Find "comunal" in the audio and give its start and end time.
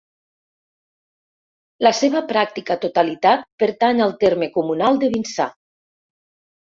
4.57-4.99